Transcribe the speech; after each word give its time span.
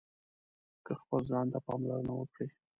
که 0.85 0.91
خپل 1.01 1.21
ځان 1.31 1.45
ته 1.53 1.59
پاملرنه 1.65 2.13
وکړئ 2.15 2.49